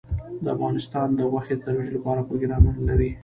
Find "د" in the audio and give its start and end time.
1.15-1.19, 1.57-1.61